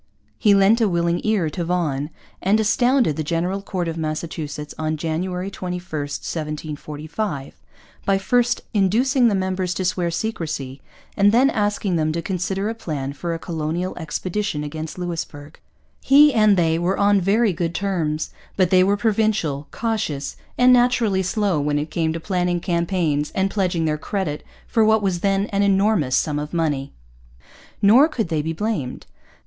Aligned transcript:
He 0.39 0.55
lent 0.55 0.81
a 0.81 0.89
willing 0.89 1.21
ear 1.23 1.47
to 1.51 1.63
Vaughan, 1.63 2.09
and 2.41 2.59
astounded 2.59 3.17
the 3.17 3.23
General 3.23 3.61
Court 3.61 3.87
of 3.87 3.97
Massachusetts 3.97 4.73
on 4.79 4.97
January 4.97 5.51
21, 5.51 5.79
1745, 5.83 7.53
by 8.03 8.17
first 8.17 8.61
inducing 8.73 9.27
the 9.27 9.35
members 9.35 9.75
to 9.75 9.85
swear 9.85 10.09
secrecy 10.09 10.81
and 11.15 11.31
then 11.31 11.51
asking 11.51 11.97
them 11.97 12.11
to 12.13 12.21
consider 12.23 12.67
a 12.67 12.73
plan 12.73 13.13
for 13.13 13.35
a 13.35 13.37
colonial 13.37 13.95
expedition 13.95 14.63
against 14.63 14.97
Louisbourg. 14.97 15.59
He 16.01 16.33
and 16.33 16.57
they 16.57 16.79
were 16.79 16.97
on 16.97 17.21
very 17.21 17.53
good 17.53 17.75
terms. 17.75 18.31
But 18.57 18.71
they 18.71 18.83
were 18.83 18.97
provincial, 18.97 19.67
cautious, 19.69 20.35
and 20.57 20.73
naturally 20.73 21.21
slow 21.21 21.61
when 21.61 21.77
it 21.77 21.91
came 21.91 22.11
to 22.13 22.19
planning 22.19 22.59
campaigns 22.59 23.29
and 23.35 23.51
pledging 23.51 23.85
their 23.85 23.99
credit 23.99 24.43
for 24.65 24.83
what 24.83 25.03
was 25.03 25.19
then 25.19 25.45
an 25.51 25.61
enormous 25.61 26.15
sum 26.17 26.39
of 26.39 26.55
money. 26.55 26.91
Nor 27.83 28.07
could 28.07 28.29
they 28.29 28.41
be 28.41 28.51
blamed. 28.53 29.05